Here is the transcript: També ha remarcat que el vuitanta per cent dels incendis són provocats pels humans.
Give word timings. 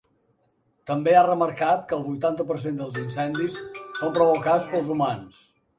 També 0.91 1.13
ha 1.17 1.21
remarcat 1.27 1.85
que 1.91 1.97
el 1.99 2.03
vuitanta 2.07 2.49
per 2.53 2.59
cent 2.67 2.81
dels 2.83 2.99
incendis 3.05 3.61
són 4.01 4.19
provocats 4.19 4.69
pels 4.75 4.93
humans. 4.99 5.51